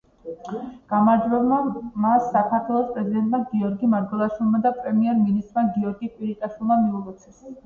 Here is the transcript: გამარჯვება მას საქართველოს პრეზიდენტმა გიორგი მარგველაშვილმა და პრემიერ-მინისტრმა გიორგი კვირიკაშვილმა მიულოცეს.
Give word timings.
გამარჯვება 0.93 1.59
მას 2.05 2.31
საქართველოს 2.37 2.87
პრეზიდენტმა 2.95 3.43
გიორგი 3.51 3.91
მარგველაშვილმა 3.93 4.63
და 4.65 4.73
პრემიერ-მინისტრმა 4.79 5.67
გიორგი 5.77 6.11
კვირიკაშვილმა 6.17 6.81
მიულოცეს. 6.89 7.41